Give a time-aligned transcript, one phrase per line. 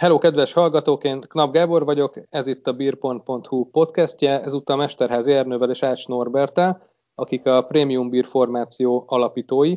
[0.00, 5.70] Hello, kedves hallgatók, én Knap Gábor vagyok, ez itt a beer.hu podcastje, ezúttal Mesterházi Ernővel
[5.70, 9.76] és Ács Norbertel, akik a Premium Beer formáció alapítói.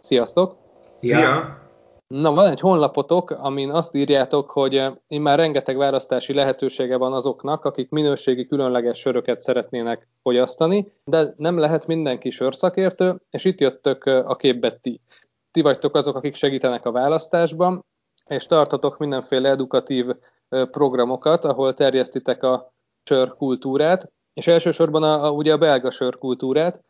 [0.00, 0.56] Sziasztok!
[0.92, 1.58] Szia!
[2.06, 7.64] Na, van egy honlapotok, amin azt írjátok, hogy én már rengeteg választási lehetősége van azoknak,
[7.64, 14.36] akik minőségi különleges söröket szeretnének fogyasztani, de nem lehet mindenki sörszakértő, és itt jöttök a
[14.36, 15.00] képbe ti.
[15.50, 17.84] Ti vagytok azok, akik segítenek a választásban,
[18.32, 20.06] és tartotok mindenféle edukatív
[20.70, 22.72] programokat, ahol terjesztitek a
[23.04, 26.80] sörkultúrát, és elsősorban a, a, ugye a belga sörkultúrát,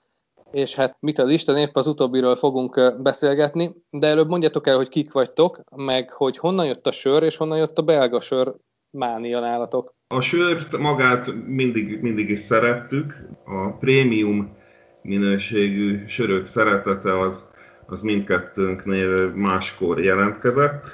[0.51, 4.89] és hát mit az Isten, épp az utóbbiről fogunk beszélgetni, de előbb mondjatok el, hogy
[4.89, 8.55] kik vagytok, meg hogy honnan jött a sör, és honnan jött a belga sör
[8.91, 9.95] mánia nálatok.
[10.15, 14.57] A sört magát mindig, mindig is szerettük, a prémium
[15.02, 17.45] minőségű sörök szeretete az,
[17.87, 20.88] az mindkettőnknél máskor jelentkezett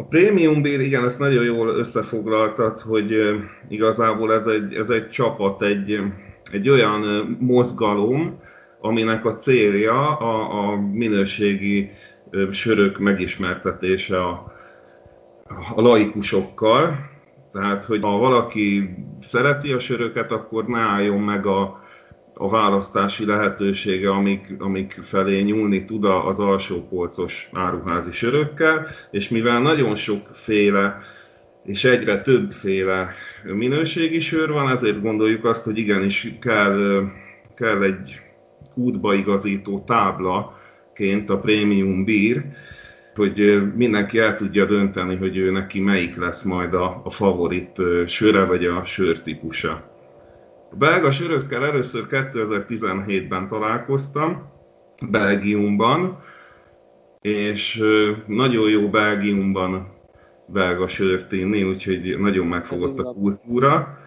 [0.00, 3.12] a Premium Beer, igen, ezt nagyon jól összefoglaltad, hogy
[3.68, 5.98] igazából ez egy, ez egy csapat, egy,
[6.52, 7.00] egy olyan
[7.40, 8.40] mozgalom,
[8.80, 11.90] aminek a célja a, a minőségi
[12.50, 14.52] sörök megismertetése a,
[15.74, 17.08] a laikusokkal.
[17.52, 21.84] Tehát, hogy ha valaki szereti a söröket, akkor ne álljon meg a,
[22.42, 29.60] a választási lehetősége, amik, amik felé nyúlni tud az alsó polcos áruházi sörökkel, és mivel
[29.60, 31.02] nagyon sokféle
[31.64, 33.12] és egyre többféle
[33.44, 37.02] minőségi sör van, ezért gondoljuk azt, hogy igenis kell,
[37.56, 38.20] kell egy
[38.74, 42.44] útbaigazító táblaként a Premium Beer,
[43.14, 48.44] hogy mindenki el tudja dönteni, hogy ő neki melyik lesz majd a, a favorit söre
[48.44, 49.89] vagy a sörtípusa.
[50.72, 54.48] A belga sörökkel először 2017-ben találkoztam,
[55.10, 56.22] Belgiumban,
[57.20, 57.82] és
[58.26, 59.88] nagyon jó Belgiumban
[60.46, 63.98] belga sört inni, úgyhogy nagyon megfogott a kultúra.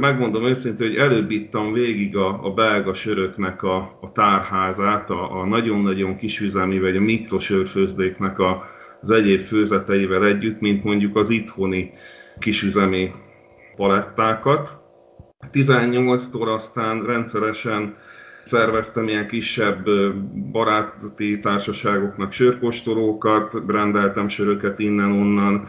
[0.00, 5.46] Megmondom őszintén, hogy előbb ittam végig a, a belga söröknek a, a tárházát, a, a
[5.46, 8.64] nagyon-nagyon kisüzemi vagy a mikrosörfőzdéknek a,
[9.00, 11.92] az egyéb főzeteivel együtt, mint mondjuk az itthoni
[12.38, 13.12] kisüzemi
[13.76, 14.81] palettákat.
[15.52, 17.94] 18-tól aztán rendszeresen
[18.44, 19.88] szerveztem ilyen kisebb
[20.52, 25.68] baráti társaságoknak sörkóstolókat, rendeltem söröket innen-onnan,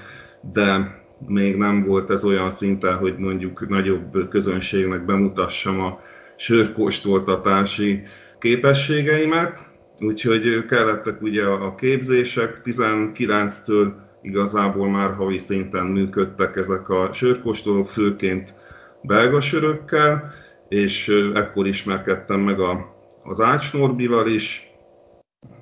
[0.53, 5.99] de még nem volt ez olyan szinten, hogy mondjuk nagyobb közönségnek bemutassam a
[6.37, 8.01] sörkóstoltatási
[8.39, 9.71] képességeimet.
[9.99, 13.91] Úgyhogy kellettek ugye a képzések, 19-től
[14.21, 18.53] igazából már havi szinten működtek ezek a sörkóstolók, főként
[19.03, 20.33] belga sörökkel,
[20.69, 24.71] és ekkor ismerkedtem meg a, az Ács Norbival is,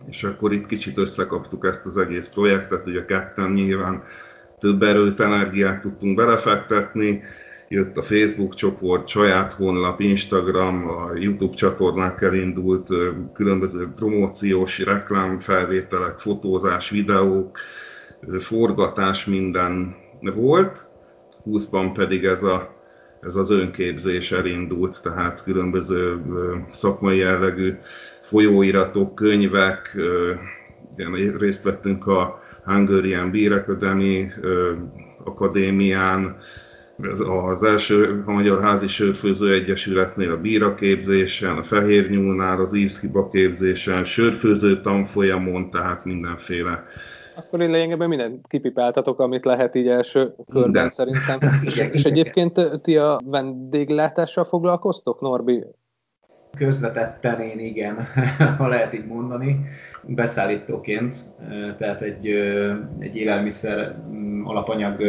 [0.09, 4.03] és akkor itt kicsit összekaptuk ezt az egész projektet, ugye ketten nyilván
[4.59, 7.23] több erőt, energiát tudtunk belefektetni,
[7.67, 12.87] jött a Facebook csoport, saját honlap, Instagram, a YouTube csatornák elindult,
[13.33, 17.57] különböző promóciós reklámfelvételek, fotózás, videók,
[18.39, 19.95] forgatás, minden
[20.35, 20.85] volt.
[21.45, 22.80] 20-ban pedig ez a
[23.21, 26.21] ez az önképzés elindult, tehát különböző
[26.73, 27.73] szakmai jellegű
[28.21, 29.97] folyóiratok, könyvek,
[31.37, 34.31] részt vettünk a Hungarian Beer Academy
[35.23, 36.37] akadémián,
[37.47, 43.29] az első a Magyar Házi Sörfőző Egyesületnél a bíra képzésen, a Fehér Nyúlnál az ízhiba
[43.29, 46.87] képzésen, sörfőző tanfolyamon, tehát mindenféle
[47.45, 50.89] akkor én lényegében mindent kipipáltatok, amit lehet így első körben Minden.
[50.89, 51.39] szerintem.
[51.65, 55.63] és, és egyébként ti a vendéglátással foglalkoztok, Norbi?
[56.57, 58.07] Közvetetten én igen,
[58.57, 59.65] ha lehet így mondani,
[60.03, 61.17] beszállítóként,
[61.77, 62.27] tehát egy,
[62.99, 65.03] egy élelmiszer mm, alapanyag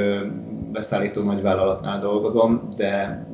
[0.72, 3.24] beszállító nagyvállalatnál dolgozom, de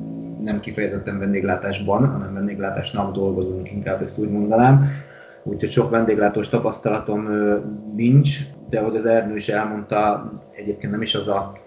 [0.43, 4.89] nem kifejezetten vendéglátásban, hanem vendéglátásnak dolgozunk, inkább ezt úgy mondanám.
[5.43, 7.27] Úgyhogy sok vendéglátós tapasztalatom
[7.93, 8.39] nincs,
[8.69, 11.57] de ahogy az Ernő is elmondta, egyébként nem is az a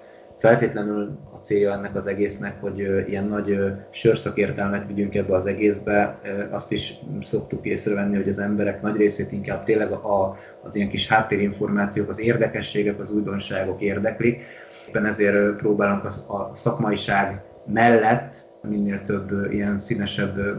[0.43, 2.79] feltétlenül a célja ennek az egésznek, hogy
[3.09, 3.59] ilyen nagy
[3.91, 6.21] sörszakértelmet vigyünk ebbe az egészbe.
[6.51, 11.09] Azt is szoktuk észrevenni, hogy az emberek nagy részét inkább tényleg a, az ilyen kis
[11.09, 14.43] háttérinformációk, az érdekességek, az újdonságok érdeklik.
[14.89, 20.57] Éppen ezért próbálunk a szakmaiság mellett minél több ilyen színesebb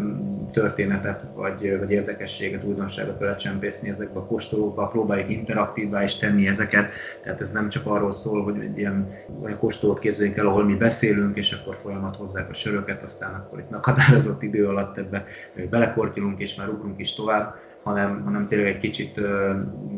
[0.52, 6.92] történetet, vagy, vagy érdekességet, újdonságot belecsempészni ezekbe a kóstolókba, próbáljuk interaktívvá is tenni ezeket,
[7.24, 9.14] tehát ez nem csak arról szól, hogy egy ilyen
[9.44, 13.60] olyan kóstolót képzeljünk el, ahol mi beszélünk, és akkor folyamat hozzák a söröket, aztán akkor
[13.60, 15.26] itt meghatározott idő alatt ebbe
[15.70, 19.22] belekortyolunk, és már ugrunk is tovább, hanem, hanem tényleg egy kicsit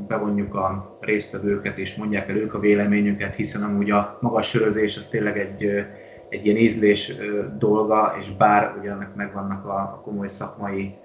[0.07, 5.07] bevonjuk a résztvevőket, és mondják el ők a véleményüket, hiszen amúgy a magas sörözés az
[5.07, 5.85] tényleg egy,
[6.29, 7.15] egy ilyen ízlés
[7.57, 10.97] dolga, és bár ugye ennek megvannak a komoly szakmai,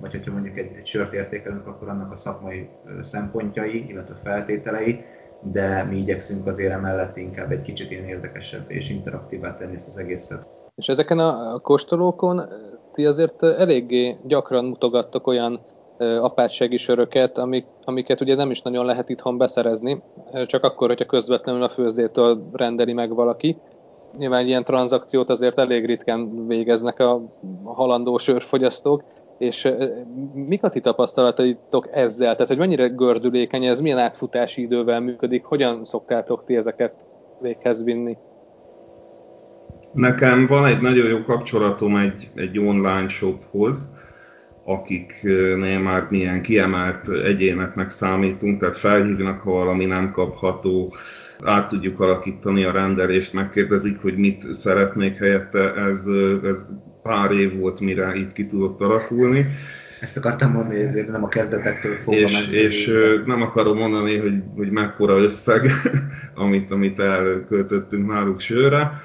[0.00, 2.68] vagy hogyha mondjuk egy, egy sört értékelünk, akkor annak a szakmai
[3.02, 5.04] szempontjai, illetve feltételei,
[5.40, 9.96] de mi igyekszünk azért emellett inkább egy kicsit ilyen érdekesebb és interaktívá tenni ezt az
[9.96, 10.46] egészet.
[10.76, 12.42] És ezeken a kóstolókon
[12.92, 15.60] ti azért eléggé gyakran mutogattok olyan
[15.98, 20.02] apátsági söröket, amik, amiket ugye nem is nagyon lehet itthon beszerezni,
[20.46, 23.56] csak akkor, hogyha közvetlenül a főzdétől rendeli meg valaki.
[24.18, 27.22] Nyilván ilyen tranzakciót azért elég ritkán végeznek a
[27.64, 29.02] halandó sörfogyasztók,
[29.38, 29.68] és
[30.34, 32.32] mik a ti tapasztalataitok ezzel?
[32.32, 36.94] Tehát, hogy mennyire gördülékeny ez, milyen átfutási idővel működik, hogyan szoktátok ti ezeket
[37.40, 38.16] véghez vinni?
[39.92, 43.90] Nekem van egy nagyon jó kapcsolatom egy, egy online shophoz,
[44.64, 50.94] akiknél már milyen kiemelt egyéneknek számítunk, tehát felhívnak, ha valami nem kapható,
[51.44, 56.06] át tudjuk alakítani a rendelést, megkérdezik, hogy mit szeretnék helyette, ez,
[56.42, 56.66] ez
[57.02, 59.46] pár év volt, mire itt ki tudott alakulni.
[60.00, 62.92] Ezt akartam mondani, ezért nem a kezdetektől fogva És, és
[63.24, 65.70] nem akarom mondani, hogy, hogy mekkora összeg,
[66.34, 69.02] amit, amit elköltöttünk náluk sörre.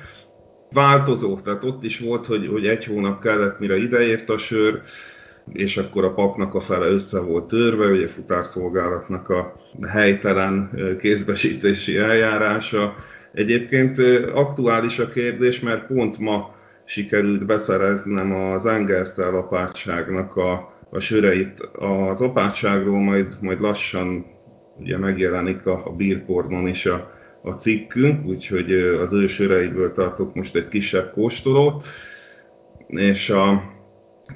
[0.72, 4.82] Változó, tehát ott is volt, hogy, hogy egy hónap kellett, mire ideért a sör,
[5.54, 9.56] és akkor a papnak a fele össze volt törve, ugye futárszolgálatnak a
[9.88, 10.70] helytelen
[11.00, 12.96] kézbesítési eljárása.
[13.34, 14.00] Egyébként
[14.34, 16.56] aktuális a kérdés, mert pont ma
[16.86, 21.60] sikerült beszereznem az Engelsztel apátságnak a, a söreit.
[21.74, 24.26] Az apátságról majd, majd lassan
[24.80, 27.12] ugye megjelenik a, a bírpornon is a,
[27.42, 31.86] a cikkünk, úgyhogy az ő söreiből tartok most egy kisebb kóstolót,
[32.88, 33.64] és a,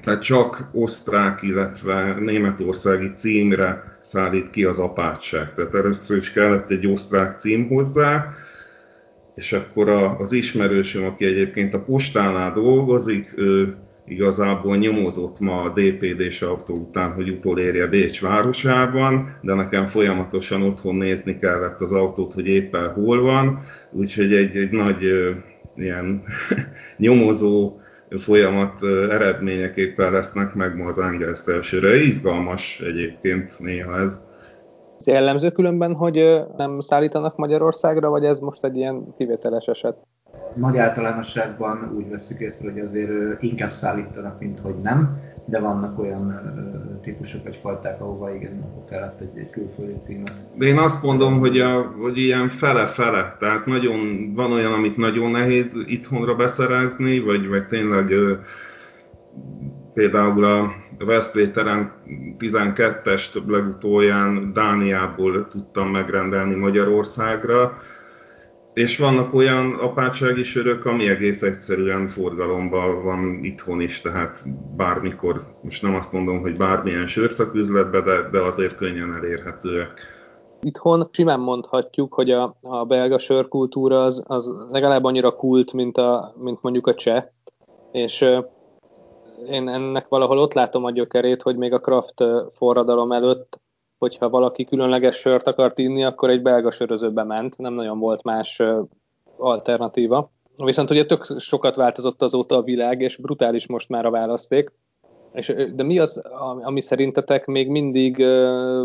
[0.04, 5.54] tehát csak osztrák, illetve németországi címre szállít ki az apátság.
[5.54, 8.34] Tehát először is kellett egy osztrák cím hozzá,
[9.34, 9.88] és akkor
[10.18, 13.76] az ismerősöm, aki egyébként a postánál dolgozik, ő
[14.06, 20.94] igazából nyomozott ma a DPD-s autó után, hogy utolérje Bécs városában, de nekem folyamatosan otthon
[20.94, 25.02] nézni kellett az autót, hogy éppen hol van, úgyhogy egy, egy nagy
[25.76, 26.22] ilyen
[26.96, 27.80] nyomozó
[28.10, 31.96] folyamat eredményeképpen lesznek meg ma az Angels elsőre.
[31.96, 34.20] Izgalmas egyébként néha ez.
[34.98, 39.96] Ez jellemző különben, hogy nem szállítanak Magyarországra, vagy ez most egy ilyen kivételes eset?
[40.54, 46.40] Nagy általánosságban úgy veszük észre, hogy azért inkább szállítanak, mint hogy nem, de vannak olyan
[47.02, 50.32] típusok vagy fajták, ahova igen, akkor kellett egy, egy külföldi címet.
[50.58, 55.72] Én azt mondom, hogy, a, hogy ilyen fele-fele, tehát nagyon, van olyan, amit nagyon nehéz
[55.86, 58.12] itthonra beszerezni, vagy, vagy tényleg
[59.94, 61.92] például a Veszpréteren
[62.38, 67.78] 12-est legutóján Dániából tudtam megrendelni Magyarországra,
[68.76, 74.42] és vannak olyan apátsági sörök, ami egész egyszerűen forgalomban van itthon is, tehát
[74.76, 80.00] bármikor, most nem azt mondom, hogy bármilyen sörszaküzletbe, de, de azért könnyen elérhetőek.
[80.60, 86.34] Itthon simán mondhatjuk, hogy a, a belga sörkultúra az, az legalább annyira kult, mint, a,
[86.38, 87.24] mint mondjuk a cseh,
[87.92, 88.24] és
[89.50, 93.60] én ennek valahol ott látom a gyökerét, hogy még a Kraft forradalom előtt,
[93.98, 98.62] hogyha valaki különleges sört akart inni, akkor egy belga sörözőbe ment, nem nagyon volt más
[99.36, 100.30] alternatíva.
[100.56, 104.72] Viszont ugye tök sokat változott azóta a világ, és brutális most már a választék.
[105.32, 106.22] És, de mi az,
[106.62, 108.16] ami szerintetek még mindig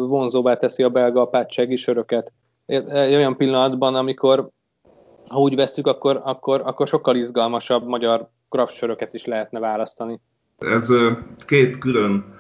[0.08, 2.32] vonzóvá teszi a belga apátsági söröket?
[2.66, 4.50] Egy olyan pillanatban, amikor
[5.28, 10.20] ha úgy vesszük, akkor, akkor, akkor sokkal izgalmasabb magyar craft söröket is lehetne választani.
[10.58, 10.88] Ez
[11.46, 12.40] két külön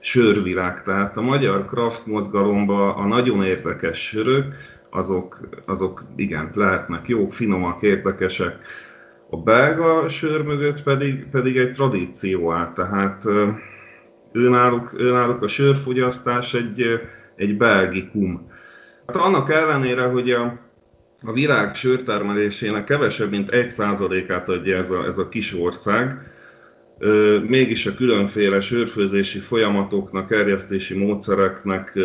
[0.00, 4.54] sörvilág, tehát a magyar craft mozgalomban a nagyon érdekes sörök,
[4.90, 8.64] azok, azok igen, lehetnek jók, finomak, érdekesek.
[9.30, 13.24] A belga sör mögött pedig, pedig egy tradíció áll, tehát
[14.32, 17.00] őnáluk, őnáluk a sörfogyasztás egy,
[17.36, 18.50] egy belgikum.
[19.06, 20.58] Hát annak ellenére, hogy a,
[21.22, 26.32] a világ sörtermelésének kevesebb, mint 1%-át adja ez a, ez a kis ország,
[27.46, 31.98] mégis a különféle sörfőzési folyamatoknak, erjesztési módszereknek,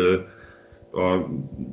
[0.92, 1.28] a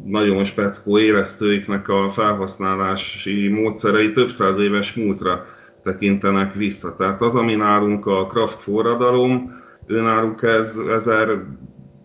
[0.06, 5.46] nagyon speckó élesztőiknek a felhasználási módszerei több száz éves múltra
[5.84, 6.96] tekintenek vissza.
[6.96, 11.44] Tehát az, ami nálunk a kraft forradalom, ő náluk ez 1000,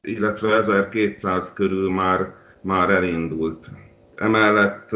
[0.00, 3.66] illetve 1200 körül már, már elindult.
[4.14, 4.90] Emellett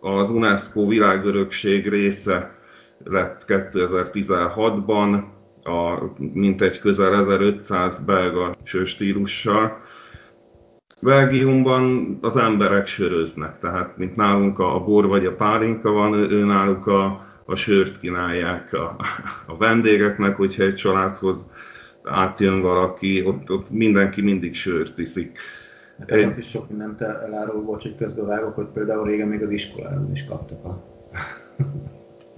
[0.00, 2.59] az UNESCO világörökség része
[3.04, 5.22] lett 2016-ban,
[5.64, 5.98] a
[6.32, 9.80] mintegy közel 1500 belga sőstílussal.
[11.02, 16.86] Belgiumban az emberek söröznek, tehát mint nálunk a bor vagy a pálinka van, ő náluk
[16.86, 18.96] a, a sört kínálják a,
[19.46, 21.46] a vendégeknek, hogyha egy családhoz
[22.04, 25.38] átjön valaki, ott, ott mindenki mindig sört iszik.
[25.96, 30.10] Nekem az is sok mindent elárul volt, hogy közbevágok, hogy például régen még az iskolában
[30.12, 30.84] is kaptak a...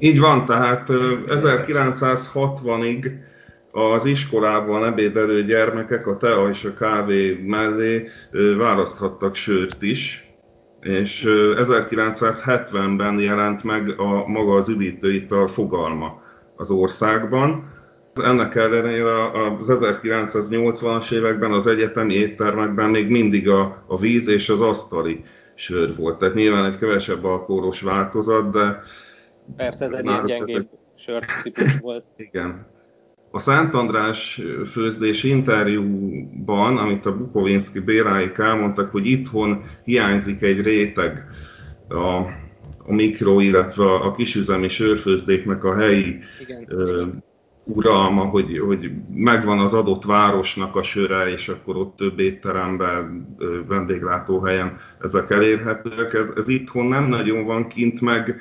[0.04, 0.87] Így van, tehát
[1.26, 3.11] 1960-ig
[3.71, 8.09] az iskolában ebédelő gyermekek a tea és a kávé mellé
[8.56, 10.30] választhattak sört is,
[10.80, 16.23] és 1970-ben jelent meg a maga az üdítőital fogalma
[16.56, 17.73] az országban.
[18.14, 24.61] Ennek ellenére az 1980-as években az egyetemi éttermekben még mindig a, a víz és az
[24.61, 26.18] asztali sör volt.
[26.18, 28.82] Tehát nyilván egy kevesebb alkoholos változat, de...
[29.57, 32.05] Persze ez egy ilyen gyengébb sör típus volt.
[32.29, 32.67] Igen.
[33.31, 41.25] A Szent András főzdés interjúban, amit a Bukovinski Béláik elmondtak, hogy itthon hiányzik egy réteg
[41.89, 42.17] a,
[42.87, 46.65] a mikro, illetve a kisüzemi sörfőzdéknek a helyi Igen.
[46.69, 47.07] Ö,
[47.65, 53.37] uralma, hogy, hogy megvan az adott városnak a söre, és akkor ott több étteremben,
[53.69, 56.15] vendéglátóhelyen ezek elérhetőek.
[56.15, 58.41] Ez, ez itthon nem nagyon van kint, meg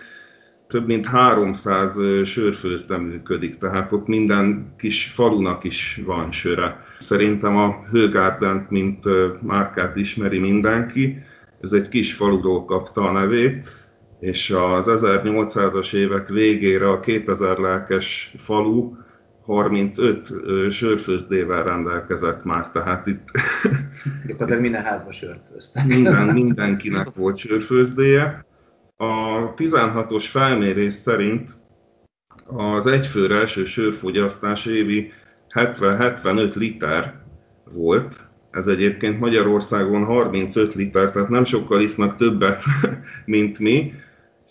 [0.71, 1.93] több mint 300
[2.25, 6.85] sörfőzde működik, tehát ott minden kis falunak is van söre.
[6.99, 9.03] Szerintem a Hőgárdent, mint
[9.41, 11.23] márkát ismeri mindenki,
[11.61, 13.69] ez egy kis faluról kapta a nevét,
[14.19, 18.93] és az 1800-as évek végére a 2000 lelkes falu
[19.45, 20.33] 35
[20.71, 23.29] sörfőzdével rendelkezett már, tehát itt...
[24.25, 25.85] Gyakorlatilag minden házba sört főztek.
[25.95, 28.45] Minden, mindenkinek volt sörfőzdéje.
[29.01, 31.49] A 16-os felmérés szerint
[32.45, 35.11] az egyfőre első sörfogyasztás évi
[35.53, 37.23] 70-75 liter
[37.71, 38.25] volt.
[38.51, 42.63] Ez egyébként Magyarországon 35 liter, tehát nem sokkal isznak többet,
[43.25, 43.93] mint mi.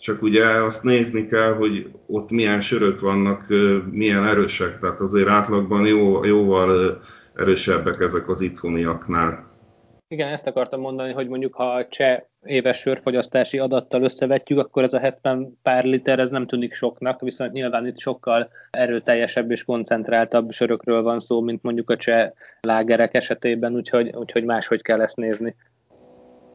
[0.00, 3.46] Csak ugye azt nézni kell, hogy ott milyen sörök vannak,
[3.90, 7.02] milyen erősek, tehát azért átlagban jó, jóval
[7.34, 9.49] erősebbek ezek az itthoniaknál.
[10.12, 14.92] Igen, ezt akartam mondani, hogy mondjuk ha a cseh éves sörfogyasztási adattal összevetjük, akkor ez
[14.92, 20.50] a 70 pár liter, ez nem tűnik soknak, viszont nyilván itt sokkal erőteljesebb és koncentráltabb
[20.50, 25.56] sörökről van szó, mint mondjuk a cseh lágerek esetében, úgyhogy, úgyhogy máshogy kell ezt nézni.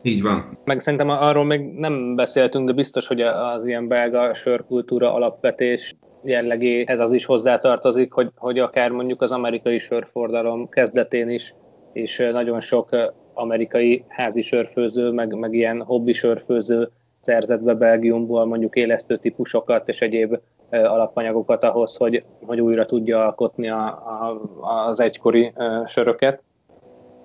[0.01, 0.57] Így van.
[0.65, 6.99] Meg szerintem arról még nem beszéltünk, de biztos, hogy az ilyen belga sörkultúra alapvetés jellegéhez
[6.99, 11.53] az is hozzátartozik, hogy, hogy akár mondjuk az amerikai sörfordalom kezdetén is,
[11.93, 12.89] és nagyon sok
[13.35, 16.89] amerikai házi sörfőző, meg, meg ilyen hobbi sörfőző
[17.21, 20.39] szerzett be Belgiumból mondjuk élesztő típusokat és egyéb
[20.69, 25.53] alapanyagokat ahhoz, hogy, hogy újra tudja alkotni a, a, az egykori
[25.87, 26.41] söröket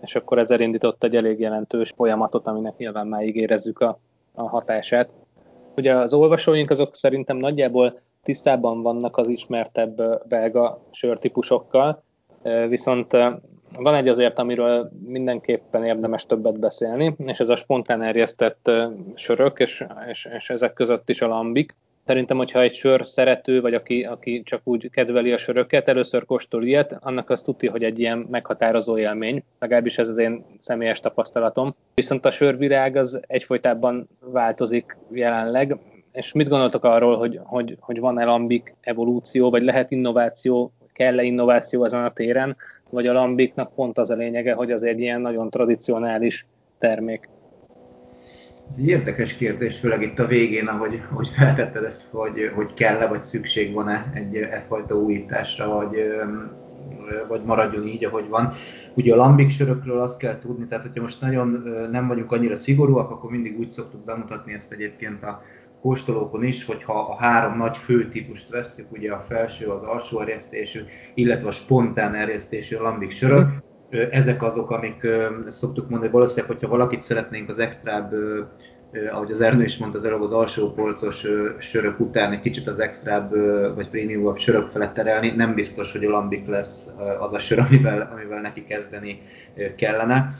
[0.00, 3.98] és akkor ez elindított egy elég jelentős folyamatot, aminek nyilván már érezzük a,
[4.34, 5.10] a hatását.
[5.76, 12.02] Ugye az olvasóink azok szerintem nagyjából tisztában vannak az ismertebb belga sörtípusokkal,
[12.68, 13.16] viszont
[13.76, 18.70] van egy azért, amiről mindenképpen érdemes többet beszélni, és ez a spontán erjesztett
[19.14, 21.74] sörök, és, és, és ezek között is a lambik.
[22.04, 26.64] Szerintem, hogyha egy sör szerető, vagy aki, aki csak úgy kedveli a söröket, először kóstol
[26.64, 31.74] ilyet, annak azt tudja, hogy egy ilyen meghatározó élmény, legalábbis ez az én személyes tapasztalatom.
[31.94, 35.76] Viszont a sörvirág az egyfolytában változik jelenleg,
[36.12, 41.84] és mit gondoltok arról, hogy, hogy, hogy van-e lambik evolúció, vagy lehet innováció, kell-e innováció
[41.84, 42.56] ezen a téren,
[42.90, 46.46] vagy a lambiknak pont az a lényege, hogy az egy ilyen nagyon tradicionális
[46.78, 47.28] termék?
[48.68, 53.06] Ez egy érdekes kérdés, főleg itt a végén, ahogy, ahogy feltetted ezt, hogy, hogy kell-e,
[53.06, 55.96] vagy szükség van-e egy effajta újításra, vagy,
[57.28, 58.54] vagy maradjon így, ahogy van.
[58.94, 61.48] Ugye a lambik sörökről azt kell tudni, tehát hogyha most nagyon
[61.90, 65.42] nem vagyunk annyira szigorúak, akkor mindig úgy szoktuk bemutatni ezt egyébként a
[65.80, 70.80] kóstolókon is, hogyha a három nagy fő típust vesszük, ugye a felső, az alsó erjesztésű,
[71.14, 73.48] illetve a spontán erjesztésű lambik sörök,
[74.10, 75.06] ezek azok, amik
[75.48, 78.12] szoktuk mondani, valószínűleg, hogyha valakit szeretnénk az extrább,
[79.12, 81.26] ahogy az Ernő is mondta, az előbb az alsó polcos
[81.58, 83.34] sörök után egy kicsit az extrább
[83.74, 88.10] vagy prémiumabb sörök felett terelni, nem biztos, hogy a lambik lesz az a sör, amivel,
[88.12, 89.22] amivel neki kezdeni
[89.76, 90.38] kellene.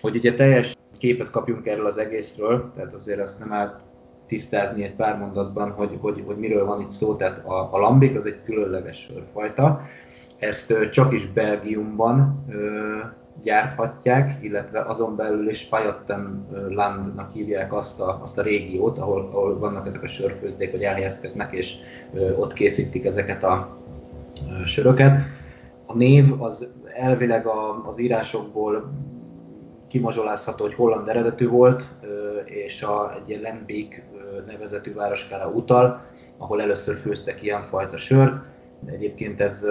[0.00, 3.80] Hogy ugye teljes képet kapjunk erről az egészről, tehát azért azt nem áll
[4.26, 7.16] tisztázni egy pár mondatban, hogy, hogy, hogy miről van itt szó.
[7.16, 9.80] Tehát a, a lambik az egy különleges sörfajta,
[10.38, 12.44] ezt csak is Belgiumban
[13.42, 15.68] gyárthatják, illetve azon belül is
[16.68, 21.52] Landnak hívják azt a, azt a régiót, ahol, ahol vannak ezek a sörfőzdék, hogy elhelyezkednek,
[21.52, 21.74] és
[22.38, 23.76] ott készítik ezeket a
[24.66, 25.18] söröket.
[25.86, 28.92] a név az elvileg a, az írásokból
[29.88, 31.88] kimazsolázható, hogy holland eredetű volt,
[32.44, 34.02] és a, egy ilyen Lembik
[34.46, 36.00] nevezetű városkára utal,
[36.38, 38.34] ahol először főztek ilyenfajta sört.
[38.86, 39.66] Egyébként ez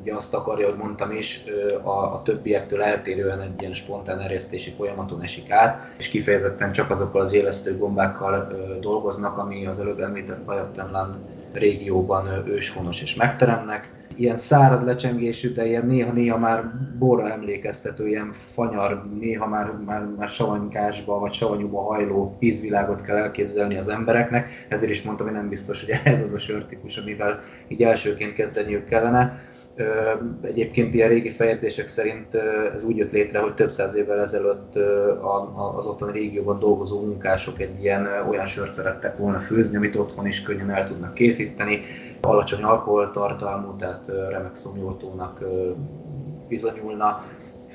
[0.00, 1.44] ugye azt akarja, hogy mondtam is,
[1.82, 7.20] a, a többiektől eltérően egy ilyen spontán erjesztési folyamaton esik át, és kifejezetten csak azokkal
[7.20, 11.14] az élesztő gombákkal dolgoznak, ami az előbb említett Bajattenland
[11.52, 13.88] régióban őshonos és megteremnek.
[14.16, 16.64] Ilyen száraz lecsengésű, de ilyen néha-néha már
[16.98, 23.76] borra emlékeztető, ilyen fanyar, néha már, már, már savanykásba vagy savanyúba hajló ízvilágot kell elképzelni
[23.76, 24.48] az embereknek.
[24.68, 28.84] Ezért is mondtam, hogy nem biztos, hogy ez az a sörtípus, amivel így elsőként kezdeniük
[28.84, 29.48] kellene
[30.42, 32.34] Egyébként ilyen régi fejlesztések szerint
[32.74, 34.76] ez úgy jött létre, hogy több száz évvel ezelőtt
[35.76, 40.42] az ottani régióban dolgozó munkások egy ilyen olyan sört szerettek volna főzni, amit otthon is
[40.42, 41.80] könnyen el tudnak készíteni,
[42.20, 45.44] alacsony alkoholtartalmú, tehát remek szomjótónak
[46.48, 47.24] bizonyulna.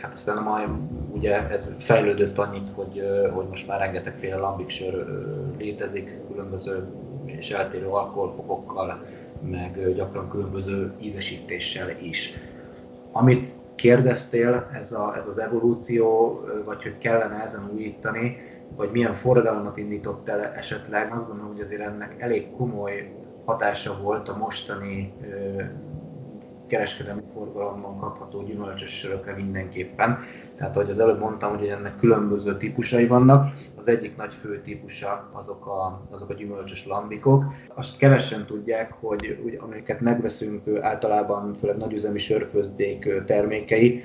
[0.01, 0.69] Hát aztán majd
[1.11, 5.05] ugye ez fejlődött annyit, hogy, hogy most már rengetegféle lambik sör
[5.57, 6.87] létezik, különböző
[7.25, 9.03] és eltérő alkoholfokokkal,
[9.49, 12.33] meg gyakran különböző ízesítéssel is.
[13.11, 18.37] Amit kérdeztél, ez, a, ez az evolúció, vagy hogy kellene ezen újítani,
[18.75, 24.29] vagy milyen forradalmat indított el esetleg, azt gondolom, hogy azért ennek elég komoly hatása volt
[24.29, 25.13] a mostani
[26.67, 30.19] kereskedelmi forgalomban kapható gyümölcsös sörökre mindenképpen.
[30.57, 33.53] Tehát, ahogy az előbb mondtam, hogy ennek különböző típusai vannak.
[33.75, 37.43] Az egyik nagy fő típusa azok a, azok a gyümölcsös lambikok.
[37.73, 44.03] Azt kevesen tudják, hogy, hogy amiket megveszünk általában, főleg nagyüzemi sörfőzdék termékei,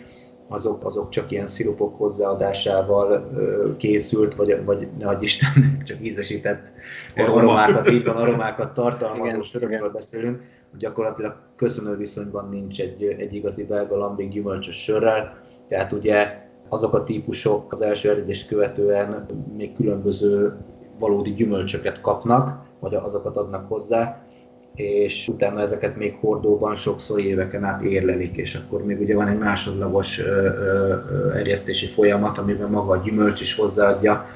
[0.50, 3.30] azok, azok csak ilyen szirupok hozzáadásával
[3.76, 6.72] készült, vagy, vagy ne adj Isten, csak ízesített
[7.16, 10.42] aromákat, így van, aromákat tartalmazó sörökről beszélünk.
[10.78, 15.38] Gyakorlatilag köszönő viszonyban nincs egy, egy igazi belga lambik gyümölcsös sörrel,
[15.68, 19.26] tehát ugye azok a típusok az első eredés követően
[19.56, 20.56] még különböző
[20.98, 24.24] valódi gyümölcsöket kapnak, vagy azokat adnak hozzá,
[24.74, 29.38] és utána ezeket még hordóban sokszor éveken át érlelik, és akkor még ugye van egy
[29.38, 30.96] másodlagos ö,
[31.34, 34.26] erjesztési folyamat, amiben maga a gyümölcs is hozzáadja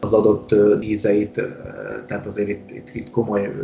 [0.00, 1.40] az adott ízeit,
[2.06, 3.54] tehát azért itt, itt, itt komoly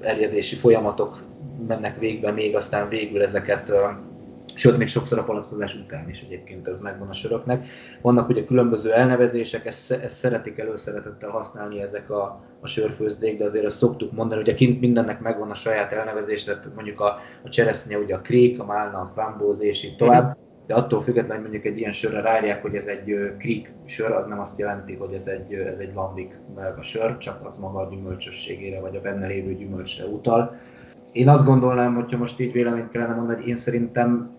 [0.00, 1.22] erjedési folyamatok
[1.68, 3.72] mennek végbe, még aztán végül ezeket
[4.54, 7.66] sőt, még sokszor a palackozás után is egyébként ez megvan a söröknek.
[8.02, 13.64] Vannak ugye különböző elnevezések, ezt, ezt szeretik előszeretettel használni ezek a, a sörfőzdék, de azért
[13.64, 17.98] azt szoktuk mondani, hogy kint mindennek megvan a saját elnevezés, tehát mondjuk a, a cseresznye
[17.98, 20.36] ugye a krék, a málna, a fambóz és így tovább,
[20.66, 24.40] de attól függetlenül mondjuk egy ilyen sörre ráírják, hogy ez egy krik sör, az nem
[24.40, 28.80] azt jelenti, hogy ez egy, ez egy lambik belga sör, csak az maga a gyümölcsösségére
[28.80, 30.56] vagy a benne lévő gyümölcsre utal.
[31.12, 34.30] Én azt gondolnám, hogyha most így véleményt kellene mondani, hogy én szerintem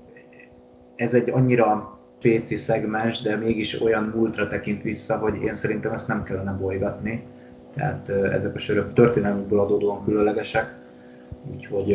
[0.96, 6.08] ez egy annyira spéci szegmens, de mégis olyan múltra tekint vissza, hogy én szerintem ezt
[6.08, 7.24] nem kellene bolygatni.
[7.76, 10.74] Tehát ezek a sörök történelmükből adódóan különlegesek,
[11.54, 11.90] úgyhogy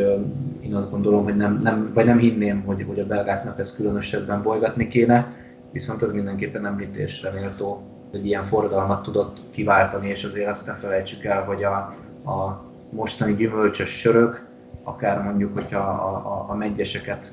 [0.60, 4.42] én azt gondolom, hogy nem, nem, vagy nem hinném, hogy, hogy a belgáknak ezt különösebben
[4.42, 5.34] bolygatni kéne,
[5.70, 7.82] viszont az mindenképpen említésre méltó,
[8.12, 11.76] egy ilyen forradalmat tudott kiváltani, és azért azt ne felejtsük el, hogy a,
[12.30, 14.44] a mostani gyümölcsös sörök,
[14.82, 17.32] akár mondjuk, hogyha a, a, a mengyeseket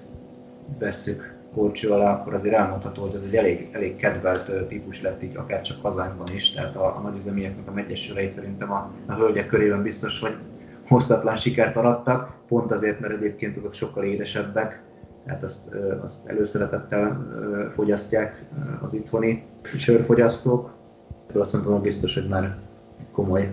[0.80, 5.36] vesszük korcső alá, akkor azért elmondható, hogy ez egy elég, elég kedvelt típus lett így
[5.36, 9.82] akár csak hazánkban is, tehát a, a nagyüzemieknek a megyesülei szerintem a, a hölgyek körében
[9.82, 10.36] biztos, hogy
[10.88, 14.82] hoztatlan sikert arattak, pont azért, mert egyébként azok sokkal édesebbek,
[15.26, 17.26] tehát azt, azt előszeretettel
[17.74, 18.46] fogyasztják
[18.82, 19.44] az itthoni
[19.78, 20.74] sörfogyasztók.
[21.30, 22.58] Ebből azt mondom, biztos, hogy már
[23.12, 23.52] komoly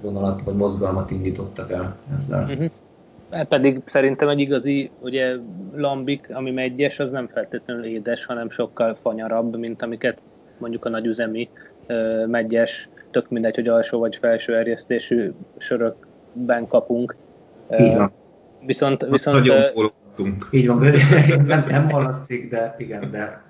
[0.00, 2.42] vonalat vagy mozgalmat indítottak el ezzel.
[2.42, 2.70] Uh-huh.
[3.30, 5.36] Hát pedig szerintem egy igazi ugye,
[5.74, 10.18] lambik, ami megyes, az nem feltétlenül édes, hanem sokkal fanyarabb, mint amiket
[10.58, 11.48] mondjuk a nagyüzemi
[12.26, 17.16] megyes, tök mindegy, hogy alsó vagy felső erjesztésű sörökben kapunk.
[17.68, 18.12] Van.
[18.66, 20.48] Viszont, viszont nagyon bólogatunk.
[20.50, 20.84] Így van,
[21.46, 23.42] nem, nem hallatszik, de igen, de,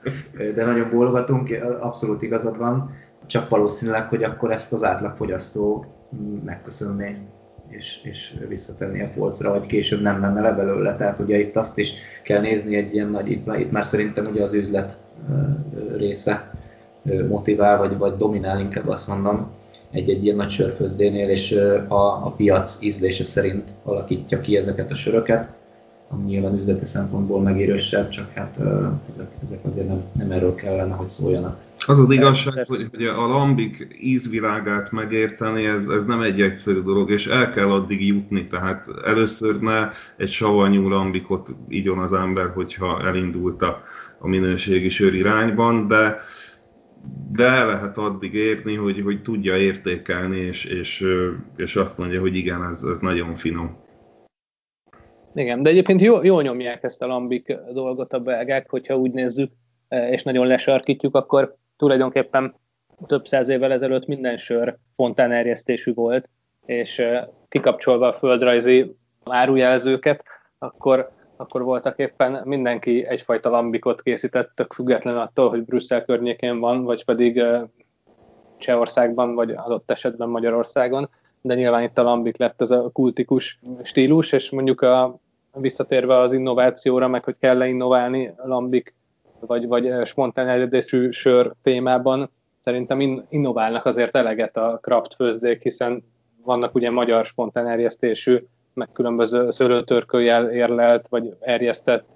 [0.55, 1.49] de nagyon bólogatunk,
[1.81, 2.95] abszolút igazad van,
[3.27, 5.85] csak valószínűleg, hogy akkor ezt az átlagfogyasztó
[6.45, 7.17] megköszönné
[7.71, 10.97] és, és visszatenni a polcra, vagy később nem menne le belőle.
[10.97, 14.43] Tehát ugye itt azt is kell nézni egy ilyen nagy, itt, itt már szerintem ugye
[14.43, 14.97] az üzlet
[15.97, 16.55] része
[17.29, 19.51] motivál, vagy, vagy dominál inkább azt mondom,
[19.91, 21.53] egy-egy ilyen nagy sörfőzdénél, és
[21.89, 25.49] a, a piac ízlése szerint alakítja ki ezeket a söröket.
[26.09, 28.59] ami nyilván üzleti szempontból megérősebb, csak hát
[29.11, 31.59] ezek, ezek azért nem, nem erről kellene, hogy szóljanak.
[31.91, 37.11] Az az igazság, hogy, hogy a lambik ízvilágát megérteni, ez, ez nem egy egyszerű dolog,
[37.11, 43.07] és el kell addig jutni, tehát először ne egy savanyú lambikot igyon az ember, hogyha
[43.07, 43.83] elindult a,
[44.19, 46.21] a minőségi sör irányban, de,
[47.33, 51.05] de el lehet addig érni, hogy, hogy tudja értékelni, és, és,
[51.57, 53.77] és azt mondja, hogy igen, ez, ez nagyon finom.
[55.35, 59.53] Igen, de egyébként jól, jól nyomják ezt a lambik dolgot a belgák, hogyha úgy nézzük,
[60.11, 62.55] és nagyon lesarkítjuk, akkor tulajdonképpen
[63.07, 66.29] több száz évvel ezelőtt minden sör spontán erjesztésű volt,
[66.67, 67.03] és
[67.49, 70.25] kikapcsolva a földrajzi árujelzőket,
[70.59, 76.85] akkor, akkor voltak éppen mindenki egyfajta lambikot készített, tök független attól, hogy Brüsszel környékén van,
[76.85, 77.45] vagy pedig
[78.59, 81.09] Csehországban, vagy adott esetben Magyarországon,
[81.41, 85.19] de nyilván itt a lambik lett ez a kultikus stílus, és mondjuk a,
[85.53, 88.95] visszatérve az innovációra, meg hogy kell-e innoválni lambik
[89.41, 96.05] vagy, vagy spontán eredésű sör témában szerintem in, innoválnak azért eleget a craft főzdék, hiszen
[96.45, 102.09] vannak ugye magyar spontán erjesztésű, meg különböző szőlőtörkőjel érlelt, vagy erjesztett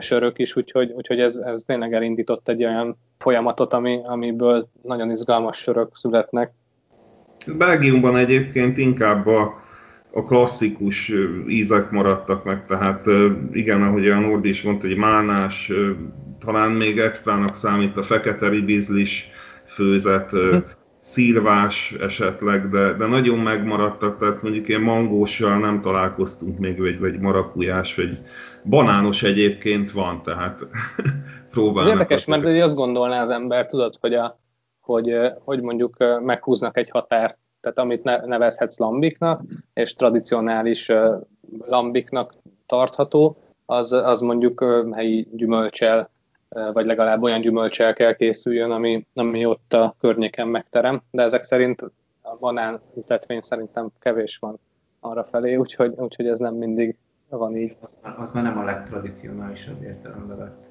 [0.00, 5.56] sörök is, úgyhogy, úgyhogy ez, ez tényleg elindított egy olyan folyamatot, ami, amiből nagyon izgalmas
[5.58, 6.52] sörök születnek.
[7.58, 9.62] Belgiumban egyébként inkább a,
[10.12, 11.12] a klasszikus
[11.48, 13.06] ízek maradtak meg, tehát
[13.52, 15.72] igen, ahogy a Nordi is mondta, hogy málnás,
[16.44, 19.30] talán még extrának számít a fekete ribizlis
[19.66, 20.56] főzet, hm.
[21.00, 27.18] szilvás esetleg, de, de nagyon megmaradtak, tehát mondjuk ilyen mangóssal nem találkoztunk még, vagy, vagy
[27.18, 28.18] marakujás, vagy
[28.64, 30.66] banános egyébként van, tehát
[31.50, 31.92] próbálnak.
[31.92, 34.40] Ez érdekes, mert azt gondolná az ember, tudod, hogy, a,
[34.80, 39.42] hogy, hogy mondjuk meghúznak egy határt, tehát amit nevezhetsz lambiknak,
[39.74, 40.92] és tradicionális
[41.66, 42.34] lambiknak
[42.66, 46.10] tartható, az, az mondjuk helyi gyümölcsel
[46.72, 51.82] vagy legalább olyan gyümölcsel kell készüljön, ami, ami ott a környéken megterem, de ezek szerint
[52.22, 54.58] a banán ütetvény szerintem kevés van
[55.00, 56.96] arra felé, úgyhogy, úgyhogy ez nem mindig
[57.28, 57.76] van így.
[57.80, 60.68] Az, az már nem a legtradicionálisabb értelemben vett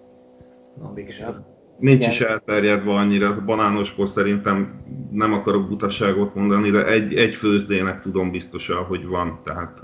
[0.82, 1.46] lambik sem.
[1.80, 2.10] Nincs Igen.
[2.10, 8.84] is elterjedve annyira, banánoskor szerintem nem akarok butaságot mondani, de egy, egy főzdének tudom biztosan,
[8.84, 9.82] hogy van, tehát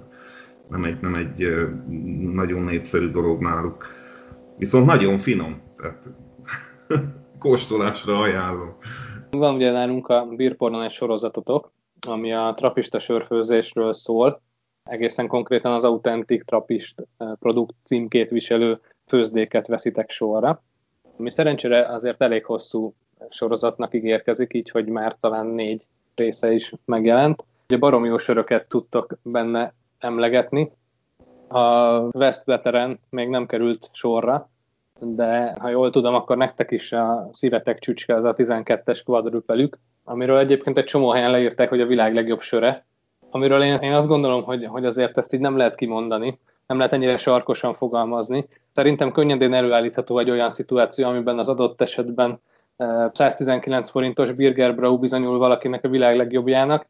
[0.69, 1.47] nem egy, nem egy
[2.33, 3.85] nagyon népszerű dolog náluk.
[4.57, 5.61] Viszont nagyon finom.
[5.77, 6.03] Tehát
[7.39, 8.75] kóstolásra ajánlom.
[9.31, 11.71] Van ugye nálunk a Bírpornon egy sorozatotok,
[12.07, 14.41] ami a trapista sörfőzésről szól.
[14.83, 17.07] Egészen konkrétan az autentik trapist
[17.39, 20.63] produkt címkét viselő főzdéket veszitek sorra.
[21.17, 22.93] Ami szerencsére azért elég hosszú
[23.29, 27.43] sorozatnak ígérkezik, így hogy már talán négy része is megjelent.
[27.67, 30.71] Ugye baromi jó söröket tudtok benne emlegetni.
[31.47, 34.49] A West Veteran még nem került sorra,
[34.99, 40.37] de ha jól tudom, akkor nektek is a szívetek csücske az a 12-es quadrupelük, amiről
[40.37, 42.85] egyébként egy csomó helyen leírták, hogy a világ legjobb söre,
[43.29, 46.93] amiről én, én azt gondolom, hogy, hogy azért ezt így nem lehet kimondani, nem lehet
[46.93, 48.47] ennyire sarkosan fogalmazni.
[48.73, 52.39] Szerintem könnyedén előállítható egy olyan szituáció, amiben az adott esetben
[53.13, 56.87] 119 eh, forintos Birger Brau bizonyul valakinek a világ legjobbjának,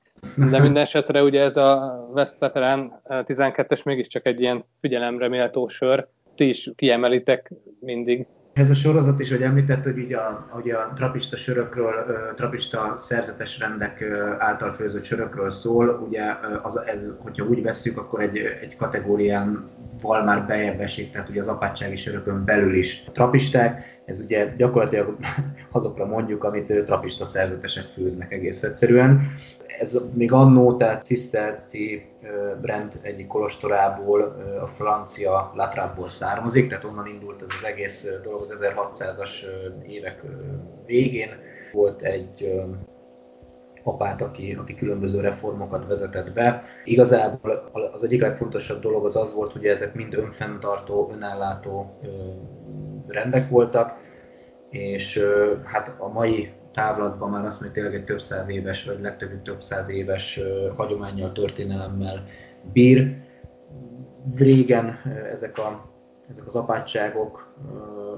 [0.49, 5.67] de minden esetre ugye ez a West Veteran 12-es eh, mégiscsak egy ilyen figyelemre méltó
[5.67, 8.27] sör, ti is kiemelitek mindig.
[8.55, 11.93] Ez a sorozat is, hogy említetted, hogy a, hogy a trapista sörökről,
[12.35, 14.03] trapista szerzetes rendek
[14.37, 16.21] által főzött sörökről szól, ugye
[16.61, 19.69] az, ez, hogyha úgy vesszük, akkor egy, egy kategórián
[20.01, 25.17] val már bejebb esik, tehát ugye az apátsági sörökön belül is trapisták, ez ugye gyakorlatilag
[25.71, 29.21] azokra mondjuk, amit trapista szerzetesek főznek egész egyszerűen
[29.79, 32.05] ez még annó, tehát Ciszterci
[32.61, 34.21] brand egyik kolostorából,
[34.61, 39.29] a francia Latrapból származik, tehát onnan indult ez az egész dolog az 1600-as
[39.87, 40.21] évek
[40.85, 41.29] végén.
[41.73, 42.63] Volt egy
[43.83, 46.61] apát, aki, aki különböző reformokat vezetett be.
[46.83, 51.99] Igazából az egyik legfontosabb dolog az az volt, hogy ezek mind önfenntartó, önállátó
[53.07, 53.97] rendek voltak,
[54.69, 55.21] és
[55.63, 59.61] hát a mai távlatban már azt mondja, tényleg egy több száz éves, vagy legtöbb több
[59.61, 60.39] száz éves
[60.75, 62.25] hagyományjal, történelemmel
[62.73, 63.17] bír.
[64.35, 64.99] Régen
[65.31, 65.85] ezek, a,
[66.29, 67.53] ezek az apátságok,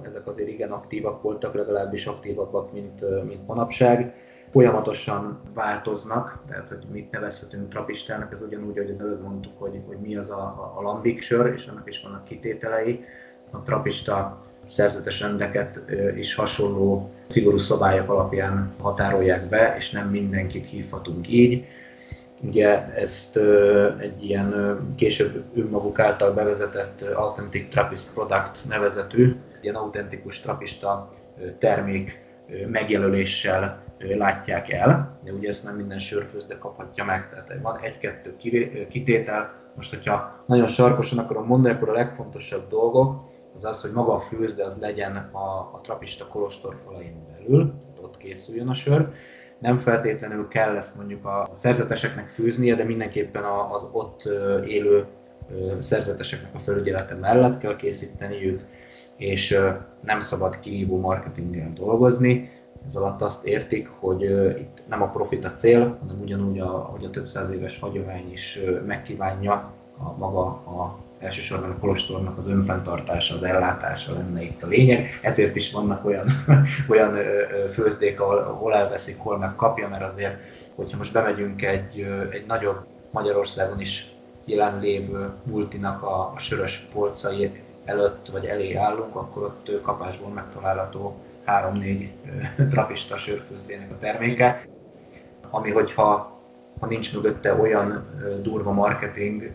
[0.04, 4.14] ezek azért igen aktívak voltak, legalábbis aktívabbak, mint, mint manapság.
[4.52, 9.98] Folyamatosan változnak, tehát hogy mit nevezhetünk trapistának, ez ugyanúgy, hogy az előbb mondtuk, hogy, hogy
[9.98, 13.06] mi az a, a lambik sör, és annak is vannak kitételei.
[13.52, 15.82] A trapista szerzetes rendeket
[16.16, 21.66] is hasonló szigorú szabályok alapján határolják be, és nem mindenkit hívhatunk így.
[22.42, 23.38] Ugye ezt
[24.00, 31.10] egy ilyen később önmaguk által bevezetett Authentic Trappist Product nevezetű, ilyen autentikus trapista
[31.60, 32.20] termék
[32.68, 33.84] megjelöléssel
[34.18, 38.36] látják el, de ugye ezt nem minden sörfőzde kaphatja meg, tehát van egy-kettő
[38.90, 39.54] kitétel.
[39.76, 43.26] Most, hogyha nagyon sarkosan akarom mondani, akkor a legfontosabb dolgok
[43.58, 45.38] az az, hogy maga a főzde az legyen a,
[45.74, 49.14] a trapista kolostor falain belül, ott készüljön a sör.
[49.60, 54.30] Nem feltétlenül kell ezt mondjuk a szerzeteseknek főznie, de mindenképpen az ott
[54.68, 55.06] élő
[55.80, 58.62] szerzeteseknek a felügyelete mellett kell készíteniük,
[59.16, 59.60] és
[60.02, 62.52] nem szabad kihívó marketinggel dolgozni.
[62.86, 64.22] Ez alatt azt értik, hogy
[64.60, 68.60] itt nem a profit a cél, hanem ugyanúgy, ahogy a több száz éves hagyomány is
[68.86, 75.20] megkívánja a maga a elsősorban a kolostornak az önfenntartása, az ellátása lenne itt a lényeg.
[75.22, 76.26] Ezért is vannak olyan,
[76.90, 77.18] olyan
[77.74, 80.38] főzdék, ahol, hol elveszik, hol megkapja, mert azért,
[80.76, 84.08] hogyha most bemegyünk egy, egy nagyobb Magyarországon is
[84.46, 87.52] jelenlévő multinak a, a sörös polcai
[87.86, 91.16] előtt vagy elé állunk, akkor ott kapásból megtalálható
[91.48, 92.08] 3-4
[92.70, 94.66] trapista sörfőzdének a terméke,
[95.50, 96.37] ami hogyha
[96.80, 98.06] ha nincs mögötte olyan
[98.42, 99.52] durva marketing,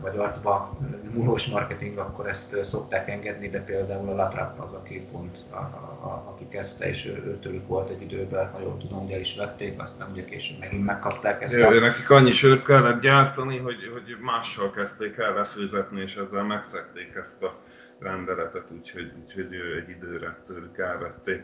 [0.00, 0.78] vagy arcba
[1.12, 6.24] múlós marketing, akkor ezt szokták engedni, de például a Latrap az, aki pont, a, a,
[6.28, 10.24] aki kezdte, és őtőlük volt egy időben, ha jól tudom, el is vették, aztán ugye
[10.24, 11.56] később megint megkapták ezt.
[11.56, 11.80] Jó, a...
[11.80, 17.42] nekik annyi sört kellett gyártani, hogy, hogy mással kezdték el lefőzetni, és ezzel megszekték ezt
[17.42, 17.54] a
[17.98, 21.42] rendeletet, úgyhogy, úgyhogy egy időre tőlük elvették.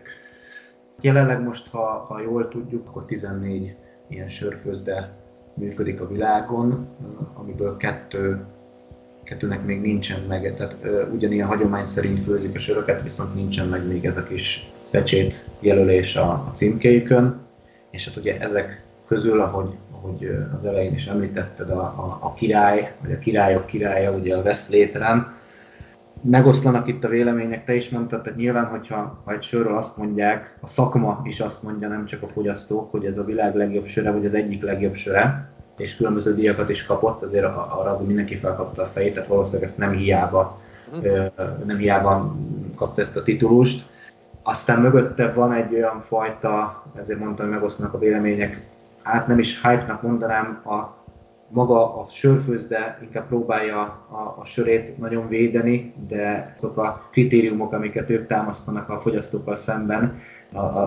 [1.01, 3.77] Jelenleg most, ha, ha jól tudjuk, akkor 14
[4.11, 5.11] ilyen sörfőzde
[5.55, 6.87] működik a világon,
[7.35, 8.44] amiből kettő,
[9.25, 10.77] kettőnek még nincsen meg, tehát
[11.12, 16.16] ugyanilyen hagyomány szerint főzik a söröket, viszont nincsen meg még ez a kis pecsét jelölés
[16.16, 17.40] a, a címkéjükön,
[17.90, 22.92] és hát ugye ezek közül, ahogy, ahogy az elején is említetted, a, a, a király,
[23.03, 25.38] vagy a királyok királya, ugye a West Léteren,
[26.21, 30.57] megoszlanak itt a vélemények, te is mondtad, tehát nyilván, hogyha ha egy sörről azt mondják,
[30.61, 34.11] a szakma is azt mondja, nem csak a fogyasztók, hogy ez a világ legjobb söre,
[34.11, 38.83] vagy az egyik legjobb söre, és különböző díjakat is kapott, azért arra az mindenki felkapta
[38.83, 40.61] a fejét, tehát valószínűleg ezt nem hiába,
[40.93, 41.07] mhm.
[41.67, 42.35] nem hiába
[42.75, 43.89] kapta ezt a titulust.
[44.43, 48.61] Aztán mögötte van egy olyan fajta, ezért mondtam, hogy megosztanak a vélemények,
[49.03, 51.00] hát nem is hype-nak mondanám, a
[51.51, 58.11] maga a sörfőzde inkább próbálja a, a sörét nagyon védeni, de azok a kritériumok, amiket
[58.11, 60.21] ők támasztanak a fogyasztókkal szemben,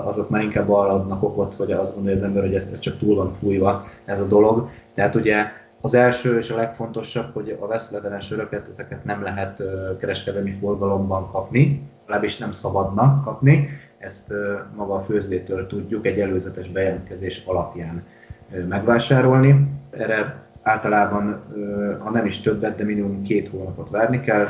[0.06, 2.97] azok már inkább arra adnak okot, hogy azt gondolja az ember, hogy ez, ez csak
[2.97, 4.69] túl van fújva ez a dolog.
[4.93, 5.45] Tehát ugye
[5.82, 9.63] az első és a legfontosabb, hogy a veszletlen söröket, ezeket nem lehet
[9.99, 14.34] kereskedelmi forgalomban kapni, legalábbis nem szabadna kapni, ezt
[14.76, 18.04] maga a főzdétől tudjuk egy előzetes bejelentkezés alapján
[18.67, 19.67] megvásárolni.
[19.89, 21.41] Erre általában,
[21.99, 24.47] ha nem is többet, de minimum két hónapot várni kell.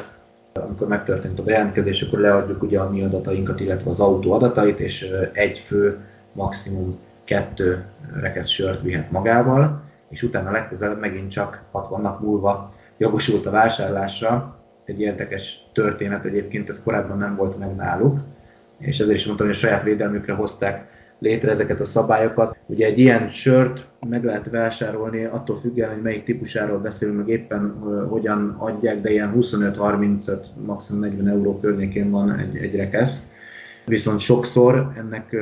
[0.53, 5.13] Amikor megtörtént a bejelentkezés, akkor leadjuk ugye a mi adatainkat, illetve az autó adatait, és
[5.31, 5.97] egy fő,
[6.33, 7.83] maximum kettő
[8.19, 14.55] rekesz sört vihet magával, és utána legközelebb megint csak 60 nap múlva jogosult a vásárlásra.
[14.85, 18.19] Egy érdekes történet egyébként, ez korábban nem volt meg náluk,
[18.77, 22.57] és ezért is mondtam, hogy a saját védelmükre hozták létre ezeket a szabályokat.
[22.65, 27.75] Ugye egy ilyen sört meg lehet vásárolni, attól függően, hogy melyik típusáról beszélünk, meg éppen
[28.09, 33.27] hogyan adják, de ilyen 25-35, maximum 40 euró környékén van egy, egy rekesz.
[33.85, 35.35] Viszont sokszor ennek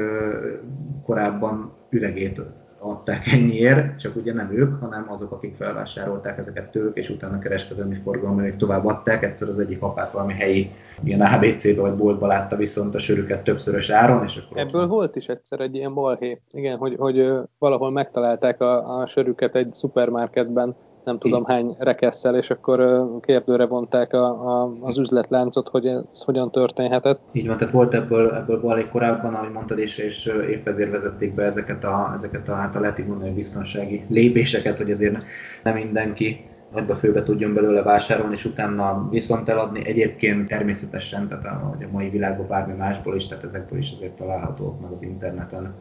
[1.06, 2.42] korábban üregét
[2.82, 7.96] adták ennyiért, csak ugye nem ők, hanem azok, akik felvásárolták ezeket tőlük, és utána kereskedelmi
[7.96, 9.24] forgalomban tovább adták.
[9.24, 10.72] Egyszer az egyik apát valami helyi
[11.04, 14.24] ilyen ABC-be vagy boltba látta viszont a sörüket többszörös áron.
[14.24, 14.90] És akkor Ebből ott...
[14.90, 16.42] volt is egyszer egy ilyen balhé.
[16.52, 22.50] Igen, hogy, hogy valahol megtalálták a, a sörüket egy szupermarketben, nem tudom hány rekesszel, és
[22.50, 27.20] akkor kérdőre vonták a, a, az üzletláncot, hogy ez hogyan történhetett.
[27.32, 31.36] Így van, tehát volt ebből, ebből balé korábban, ahogy mondtad, és, és épp ezért vezették
[31.36, 35.24] be ezeket a, ezeket a hát a lehet mondani, biztonsági lépéseket, hogy azért
[35.64, 39.86] nem mindenki ebbe főbe tudjon belőle vásárolni, és utána viszont eladni.
[39.86, 44.82] Egyébként természetesen, tehát a, a mai világban bármi másból is, tehát ezekből is azért találhatók
[44.82, 45.74] meg az interneten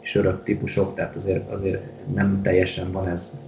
[0.00, 1.82] sörök típusok, tehát azért, azért
[2.14, 3.38] nem teljesen van ez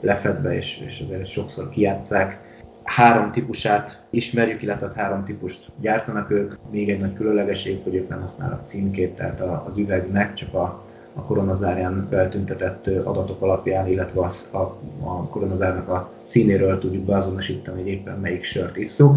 [0.00, 2.42] lefedve, és, és azért sokszor kiátszák.
[2.84, 6.54] Három típusát ismerjük, illetve három típust gyártanak ők.
[6.70, 10.82] Még egy nagy különlegesség, hogy ők nem használnak címkét, tehát az üvegnek csak a,
[11.14, 14.58] a koronazárján feltüntetett adatok alapján, illetve az, a,
[15.06, 19.16] a koronazárnak a színéről tudjuk beazonosítani, hogy éppen melyik sört isszuk.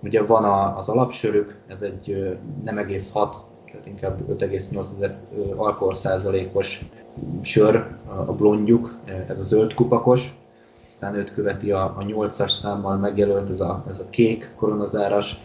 [0.00, 3.36] Ugye van a, az alapsörük, ez egy nem egész 6
[3.76, 5.10] tehát inkább 5,8
[5.56, 6.84] alkoholszázalékos
[7.42, 7.86] sör,
[8.26, 8.94] a blondjuk,
[9.28, 10.34] ez a zöld kupakos,
[10.94, 15.38] aztán őt követi a, a 8-as számmal megjelölt ez a, ez a kék koronazáras,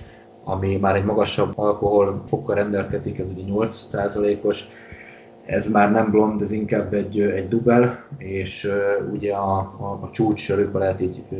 [0.43, 4.67] ami már egy magasabb alkoholfokkal rendelkezik, ez ugye 8%-os,
[5.45, 10.09] ez már nem blond, ez inkább egy, egy dubel, és uh, ugye a, a, a
[10.11, 11.39] csúcssörükbe lehet így uh,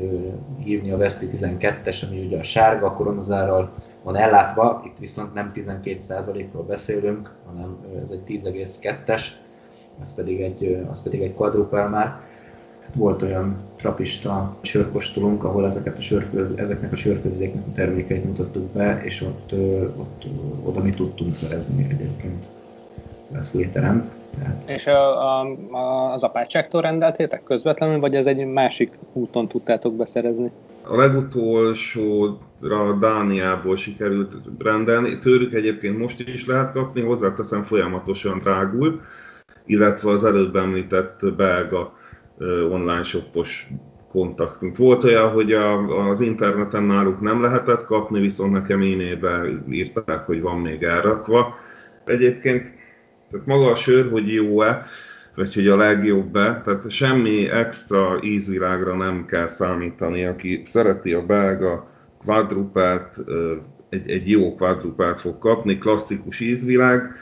[0.63, 3.71] hívni a Veszli 12-es, ami ugye a sárga koronazárral
[4.03, 9.23] van ellátva, itt viszont nem 12%-ról beszélünk, hanem ez egy 10,2-es,
[10.03, 12.19] az pedig egy, az pedig egy quadrupel már.
[12.93, 19.01] Volt olyan trapista sörkostolunk, ahol ezeket a sörköz, ezeknek a sörközéknek a termékeit mutattuk be,
[19.03, 19.51] és ott,
[19.97, 20.25] ott
[20.63, 22.47] oda mi tudtunk szerezni egyébként
[23.53, 24.11] étterem.
[24.37, 24.69] Tehát...
[24.69, 30.51] És a, a, a, az apátságtól rendeltétek közvetlenül, vagy ez egy másik úton tudtátok beszerezni?
[30.83, 32.37] A legutolsóra
[32.99, 39.01] Dániából sikerült rendelni, tőlük egyébként most is lehet kapni, hozzáteszem folyamatosan drágul,
[39.65, 41.97] illetve az előbb említett belga
[42.69, 43.67] online shopos
[44.11, 44.77] kontaktunk.
[44.77, 50.41] Volt olyan, hogy a, az interneten náluk nem lehetett kapni, viszont nekem e-mailbe írták, hogy
[50.41, 51.55] van még elrakva.
[52.05, 52.79] Egyébként
[53.31, 54.85] tehát maga a sör, hogy jó-e,
[55.35, 61.90] vagy hogy a legjobb-e, tehát semmi extra ízvilágra nem kell számítani, aki szereti a belga
[62.25, 63.17] quadrupelt,
[63.89, 67.15] egy, egy jó quadrupelt fog kapni, klasszikus ízvilág,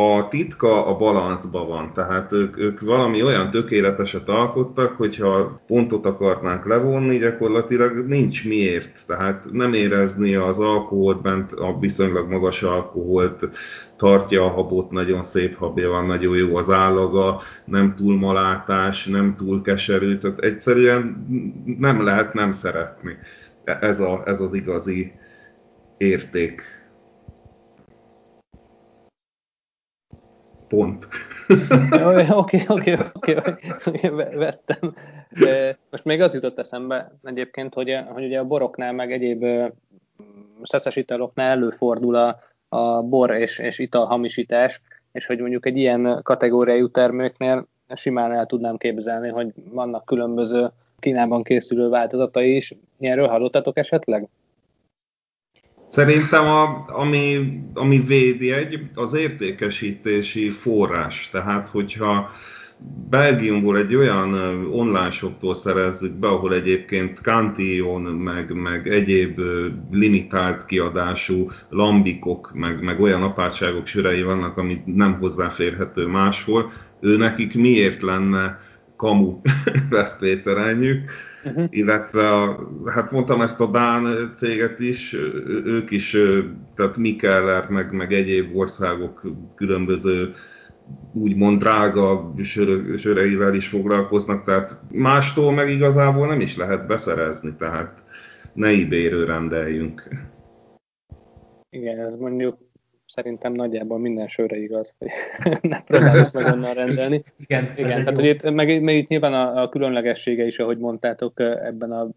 [0.00, 6.66] a titka a balanszban van, tehát ők, ők valami olyan tökéleteset alkottak, hogyha pontot akarnánk
[6.66, 9.06] levonni, gyakorlatilag nincs miért.
[9.06, 13.48] Tehát nem érezni az alkoholt bent, a viszonylag magas alkoholt,
[13.96, 19.34] tartja a habot, nagyon szép habja van, nagyon jó az állaga, nem túl malátás, nem
[19.36, 21.26] túl keserű, tehát egyszerűen
[21.78, 23.16] nem lehet nem szeretni.
[23.68, 25.12] Ez, a, ez az igazi
[25.96, 26.62] érték
[30.68, 31.06] Pont.
[32.30, 34.94] Oké, oké, oké, vettem.
[35.90, 39.44] Most még az jutott eszembe egyébként, hogy, hogy ugye a boroknál, meg egyéb
[40.62, 44.80] szeszes italoknál előfordul a, a bor és, és ital hamisítás,
[45.12, 51.42] és hogy mondjuk egy ilyen kategóriájú terméknél simán el tudnám képzelni, hogy vannak különböző Kínában
[51.42, 52.74] készülő változatai is.
[52.98, 54.28] Ilyenről hallottatok esetleg?
[55.88, 58.04] Szerintem a, ami, ami
[58.52, 61.30] egy az értékesítési forrás.
[61.30, 62.30] Tehát, hogyha
[63.10, 64.34] Belgiumból egy olyan
[64.72, 69.40] online shoptól szerezzük be, ahol egyébként Cantillon, meg, meg egyéb
[69.90, 77.54] limitált kiadású lambikok, meg, meg olyan apátságok sörei vannak, amit nem hozzáférhető máshol, ő nekik
[77.54, 78.60] miért lenne
[78.98, 79.40] kamu
[79.90, 81.10] Veszpréterenyük,
[81.44, 81.64] uh-huh.
[81.70, 85.12] illetve a, hát mondtam ezt a Dán céget is,
[85.64, 86.16] ők is,
[86.74, 89.22] tehát Mikeller, meg, meg egyéb országok
[89.54, 90.34] különböző
[91.12, 98.02] úgymond drága sör, söreivel is foglalkoznak, tehát mástól meg igazából nem is lehet beszerezni, tehát
[98.52, 100.08] ne ebay rendeljünk.
[101.70, 102.67] Igen, ez mondjuk
[103.08, 105.08] szerintem nagyjából minden sörre igaz, hogy
[105.70, 107.24] ne próbáljuk meg onnan rendelni.
[107.38, 111.40] Igen, Igen tehát hogy itt, meg, meg itt nyilván a, a különlegessége is, ahogy mondtátok,
[111.40, 112.08] ebben a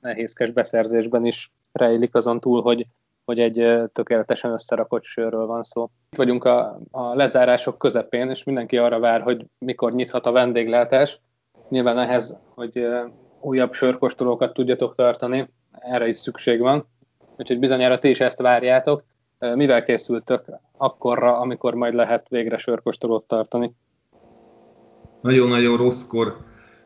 [0.00, 2.86] nehézkes beszerzésben is rejlik azon túl, hogy,
[3.24, 5.90] hogy egy tökéletesen összerakott sörről van szó.
[6.10, 11.20] Itt vagyunk a, a lezárások közepén, és mindenki arra vár, hogy mikor nyithat a vendéglátás.
[11.68, 12.86] Nyilván ehhez, hogy
[13.40, 16.86] újabb sörkostolókat tudjatok tartani, erre is szükség van.
[17.36, 19.04] Úgyhogy bizonyára ti is ezt várjátok.
[19.54, 20.42] Mivel készültök
[20.76, 23.72] akkorra, amikor majd lehet végre sörkostolót tartani?
[25.20, 26.36] Nagyon-nagyon rosszkor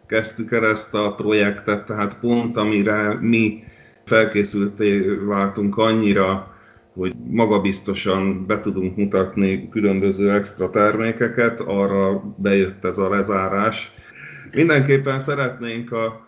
[0.06, 3.64] kezdtük el ezt a projektet, tehát pont amire mi
[4.04, 6.54] felkészülté váltunk annyira,
[6.94, 13.92] hogy magabiztosan be tudunk mutatni különböző extra termékeket, arra bejött ez a lezárás.
[14.52, 16.23] Mindenképpen szeretnénk a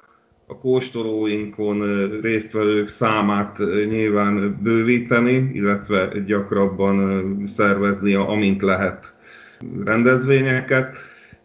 [0.46, 9.14] a kóstolóinkon résztvevők számát nyilván bővíteni, illetve gyakrabban szervezni, amint lehet
[9.84, 10.96] rendezvényeket,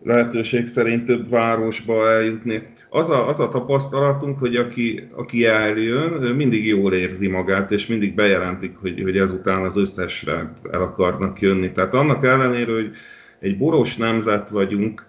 [0.03, 2.63] lehetőség szerint több városba eljutni.
[2.89, 8.15] Az a, az a tapasztalatunk, hogy aki, aki eljön, mindig jól érzi magát, és mindig
[8.15, 11.71] bejelentik, hogy, hogy ezután az összesre el akarnak jönni.
[11.71, 12.91] Tehát annak ellenére, hogy
[13.39, 15.05] egy boros nemzet vagyunk,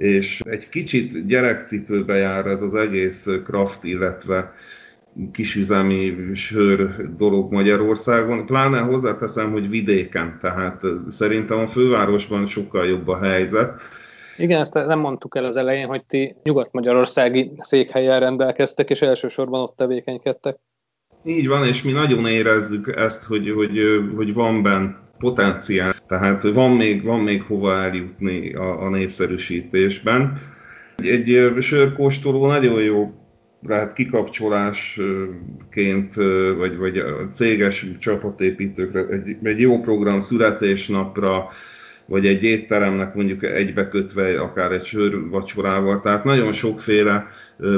[0.00, 4.54] és egy kicsit gyerekcipőbe jár ez az egész kraft, illetve
[5.32, 8.46] kisüzemi sör dolog Magyarországon.
[8.46, 13.80] Pláne hozzáteszem, hogy vidéken, tehát szerintem a fővárosban sokkal jobb a helyzet.
[14.36, 19.76] Igen, ezt nem mondtuk el az elején, hogy ti nyugat-magyarországi székhelyen rendelkeztek, és elsősorban ott
[19.76, 20.58] tevékenykedtek.
[21.24, 23.80] Így van, és mi nagyon érezzük ezt, hogy, hogy,
[24.16, 24.88] hogy van benn
[25.20, 30.38] potenciál, tehát van még, van még hova eljutni a, a népszerűsítésben.
[30.96, 33.14] Egy, egy sörkóstoló nagyon jó
[33.66, 36.14] lehet kikapcsolásként,
[36.56, 41.48] vagy, vagy a céges csapatépítőkre, egy, egy jó program születésnapra,
[42.06, 46.00] vagy egy étteremnek mondjuk egybekötve akár egy sörvacsorával.
[46.00, 47.26] Tehát nagyon sokféle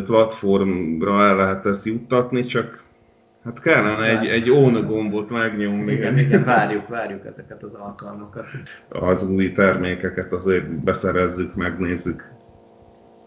[0.06, 2.81] platformra el lehet ezt juttatni, csak
[3.44, 5.92] Hát kellene egy, egy own gombot megnyomni.
[5.92, 8.46] Igen, igen, várjuk, várjuk ezeket az alkalmakat.
[8.88, 12.30] Az új termékeket azért beszerezzük, megnézzük.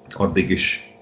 [0.10, 0.96] Addig is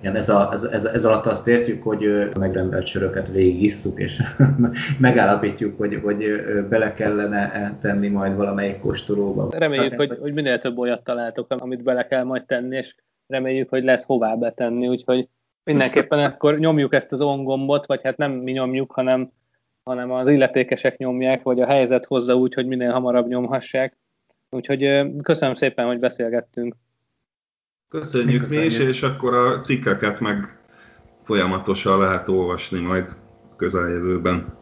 [0.00, 4.22] igen, ez, a, ez, ez, ez alatt azt értjük, hogy a megrendelt söröket végigisszuk, és
[4.98, 6.24] megállapítjuk, hogy, hogy
[6.68, 9.48] bele kellene tenni majd valamelyik kóstolóba.
[9.50, 12.94] Reméljük, hogy, hogy minél több olyat találtok, amit bele kell majd tenni, és
[13.26, 15.28] reméljük, hogy lesz hová betenni, úgyhogy
[15.64, 19.32] mindenképpen akkor nyomjuk ezt az ongombot, vagy hát nem mi nyomjuk, hanem,
[19.82, 23.96] hanem az illetékesek nyomják, vagy a helyzet hozza úgy, hogy minél hamarabb nyomhassák.
[24.50, 26.74] Úgyhogy köszönöm szépen, hogy beszélgettünk.
[27.88, 30.58] Köszönjük mi, mi is, és akkor a cikkeket meg
[31.24, 33.16] folyamatosan lehet olvasni majd
[33.56, 34.59] közeljövőben.